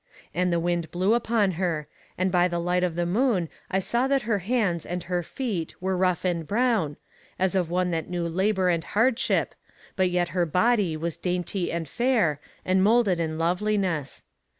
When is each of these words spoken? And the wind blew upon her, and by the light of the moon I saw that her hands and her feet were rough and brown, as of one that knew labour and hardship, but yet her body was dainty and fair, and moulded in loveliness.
And 0.33 0.51
the 0.51 0.59
wind 0.59 0.89
blew 0.89 1.13
upon 1.13 1.51
her, 1.61 1.87
and 2.17 2.31
by 2.31 2.47
the 2.47 2.57
light 2.57 2.83
of 2.83 2.95
the 2.95 3.05
moon 3.05 3.49
I 3.69 3.77
saw 3.77 4.07
that 4.07 4.23
her 4.23 4.39
hands 4.39 4.83
and 4.83 5.03
her 5.03 5.21
feet 5.21 5.75
were 5.79 5.95
rough 5.95 6.25
and 6.25 6.47
brown, 6.47 6.97
as 7.37 7.53
of 7.53 7.69
one 7.69 7.91
that 7.91 8.09
knew 8.09 8.27
labour 8.27 8.67
and 8.69 8.83
hardship, 8.83 9.53
but 9.95 10.09
yet 10.09 10.29
her 10.29 10.47
body 10.47 10.97
was 10.97 11.17
dainty 11.17 11.71
and 11.71 11.87
fair, 11.87 12.39
and 12.65 12.83
moulded 12.83 13.19
in 13.19 13.37
loveliness. 13.37 14.23